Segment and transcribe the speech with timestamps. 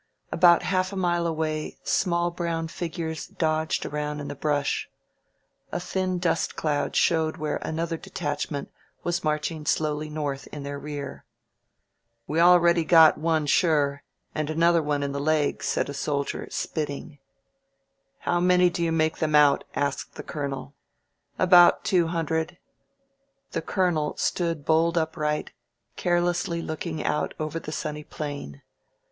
[0.31, 4.89] About half a mile away small brown figures dodged around in the brush.
[5.71, 8.71] A thin dust cloud showed where another detachment
[9.03, 11.23] was marching slowly north in their rear.
[12.25, 14.01] We already got one sure,
[14.33, 17.19] and another one in the leg," said a soldier, spitting.
[18.21, 20.73] How many do you make them out?" asked the colo nel.
[21.37, 22.57] "About two hundred."
[23.51, 25.51] The Colonel stood bolt upright,
[25.95, 28.63] carelessly looking out over the sunny plain.